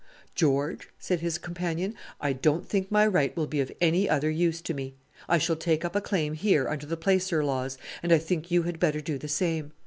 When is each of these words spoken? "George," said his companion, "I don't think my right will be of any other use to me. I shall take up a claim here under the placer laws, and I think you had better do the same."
"George," 0.33 0.89
said 0.97 1.19
his 1.19 1.37
companion, 1.37 1.93
"I 2.19 2.33
don't 2.33 2.67
think 2.67 2.89
my 2.89 3.05
right 3.05 3.37
will 3.37 3.45
be 3.45 3.59
of 3.61 3.71
any 3.79 4.09
other 4.09 4.31
use 4.31 4.59
to 4.61 4.73
me. 4.73 4.95
I 5.29 5.37
shall 5.37 5.55
take 5.55 5.85
up 5.85 5.95
a 5.95 6.01
claim 6.01 6.33
here 6.33 6.67
under 6.67 6.87
the 6.87 6.97
placer 6.97 7.45
laws, 7.45 7.77
and 8.01 8.11
I 8.11 8.17
think 8.17 8.49
you 8.49 8.63
had 8.63 8.79
better 8.79 8.99
do 8.99 9.19
the 9.19 9.27
same." 9.27 9.73